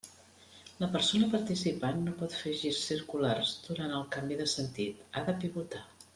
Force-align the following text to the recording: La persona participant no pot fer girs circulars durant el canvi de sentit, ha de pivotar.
La 0.83 0.87
persona 0.93 1.27
participant 1.33 1.99
no 2.05 2.13
pot 2.21 2.33
fer 2.39 2.53
girs 2.63 2.79
circulars 2.93 3.53
durant 3.69 3.95
el 3.99 4.09
canvi 4.17 4.39
de 4.43 4.49
sentit, 4.57 5.05
ha 5.21 5.25
de 5.31 5.39
pivotar. 5.45 5.85